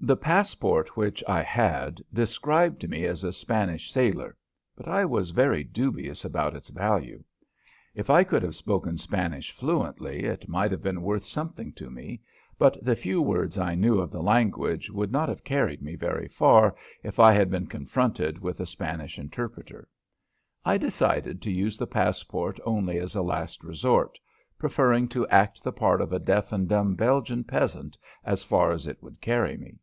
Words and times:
The 0.00 0.16
passport 0.18 0.98
which 0.98 1.24
I 1.26 1.40
had 1.42 2.02
described 2.12 2.86
me 2.90 3.06
as 3.06 3.24
a 3.24 3.32
Spanish 3.32 3.90
sailor, 3.90 4.36
but 4.76 4.86
I 4.86 5.06
was 5.06 5.30
very 5.30 5.64
dubious 5.64 6.26
about 6.26 6.54
its 6.54 6.68
value. 6.68 7.24
If 7.94 8.10
I 8.10 8.22
could 8.22 8.42
have 8.42 8.54
spoken 8.54 8.98
Spanish 8.98 9.50
fluently 9.50 10.24
it 10.24 10.46
might 10.46 10.72
have 10.72 10.82
been 10.82 11.00
worth 11.00 11.24
something 11.24 11.72
to 11.76 11.88
me, 11.88 12.20
but 12.58 12.76
the 12.84 12.94
few 12.96 13.22
words 13.22 13.56
I 13.56 13.74
knew 13.76 13.98
of 13.98 14.10
the 14.10 14.22
language 14.22 14.90
would 14.90 15.10
not 15.10 15.30
have 15.30 15.42
carried 15.42 15.80
me 15.80 15.94
very 15.94 16.28
far 16.28 16.76
if 17.02 17.18
I 17.18 17.32
had 17.32 17.50
been 17.50 17.66
confronted 17.66 18.38
with 18.40 18.60
a 18.60 18.66
Spanish 18.66 19.18
interpreter. 19.18 19.88
I 20.66 20.76
decided 20.76 21.40
to 21.40 21.50
use 21.50 21.78
the 21.78 21.86
passport 21.86 22.60
only 22.66 22.98
as 22.98 23.14
a 23.14 23.22
last 23.22 23.64
resort, 23.64 24.18
preferring 24.58 25.08
to 25.08 25.26
act 25.28 25.64
the 25.64 25.72
part 25.72 26.02
of 26.02 26.12
a 26.12 26.18
deaf 26.18 26.52
and 26.52 26.68
dumb 26.68 26.94
Belgian 26.94 27.42
peasant 27.42 27.96
as 28.22 28.42
far 28.42 28.70
as 28.70 28.86
it 28.86 29.02
would 29.02 29.22
carry 29.22 29.56
me. 29.56 29.78